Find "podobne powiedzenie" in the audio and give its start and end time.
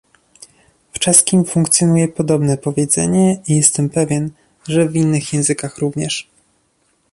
2.07-3.41